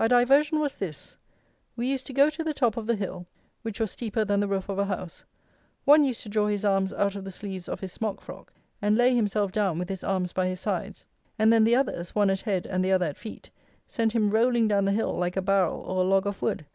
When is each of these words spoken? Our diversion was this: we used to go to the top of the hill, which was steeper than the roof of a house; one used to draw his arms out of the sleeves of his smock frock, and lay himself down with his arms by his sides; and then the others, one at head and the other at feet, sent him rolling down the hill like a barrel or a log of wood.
Our 0.00 0.08
diversion 0.08 0.58
was 0.58 0.74
this: 0.74 1.16
we 1.76 1.86
used 1.88 2.04
to 2.08 2.12
go 2.12 2.30
to 2.30 2.42
the 2.42 2.52
top 2.52 2.76
of 2.76 2.88
the 2.88 2.96
hill, 2.96 3.26
which 3.62 3.78
was 3.78 3.92
steeper 3.92 4.24
than 4.24 4.40
the 4.40 4.48
roof 4.48 4.68
of 4.68 4.76
a 4.76 4.86
house; 4.86 5.24
one 5.84 6.02
used 6.02 6.20
to 6.24 6.28
draw 6.28 6.48
his 6.48 6.64
arms 6.64 6.92
out 6.92 7.14
of 7.14 7.22
the 7.22 7.30
sleeves 7.30 7.68
of 7.68 7.78
his 7.78 7.92
smock 7.92 8.20
frock, 8.20 8.52
and 8.82 8.96
lay 8.96 9.14
himself 9.14 9.52
down 9.52 9.78
with 9.78 9.88
his 9.88 10.02
arms 10.02 10.32
by 10.32 10.48
his 10.48 10.58
sides; 10.58 11.04
and 11.38 11.52
then 11.52 11.62
the 11.62 11.76
others, 11.76 12.12
one 12.12 12.28
at 12.28 12.40
head 12.40 12.66
and 12.66 12.84
the 12.84 12.90
other 12.90 13.06
at 13.06 13.16
feet, 13.16 13.50
sent 13.86 14.14
him 14.16 14.30
rolling 14.30 14.66
down 14.66 14.84
the 14.84 14.90
hill 14.90 15.16
like 15.16 15.36
a 15.36 15.40
barrel 15.42 15.78
or 15.86 16.02
a 16.02 16.08
log 16.08 16.26
of 16.26 16.42
wood. 16.42 16.66